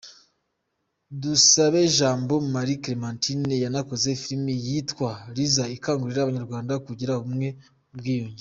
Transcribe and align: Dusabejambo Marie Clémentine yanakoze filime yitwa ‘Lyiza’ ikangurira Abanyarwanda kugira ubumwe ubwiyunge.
Dusabejambo 1.21 2.33
Marie 2.53 2.81
Clémentine 2.83 3.53
yanakoze 3.63 4.09
filime 4.21 4.53
yitwa 4.65 5.09
‘Lyiza’ 5.33 5.63
ikangurira 5.75 6.19
Abanyarwanda 6.23 6.73
kugira 6.85 7.13
ubumwe 7.19 7.47
ubwiyunge. 7.93 8.39